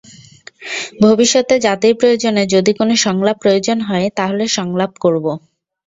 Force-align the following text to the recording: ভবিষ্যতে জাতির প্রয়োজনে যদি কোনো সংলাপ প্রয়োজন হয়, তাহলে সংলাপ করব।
ভবিষ্যতে 1.01 1.55
জাতির 1.59 1.93
প্রয়োজনে 1.95 2.43
যদি 2.47 2.71
কোনো 2.73 2.93
সংলাপ 3.05 3.37
প্রয়োজন 3.39 3.77
হয়, 3.81 4.07
তাহলে 4.17 4.43
সংলাপ 4.57 4.91
করব। 4.99 5.25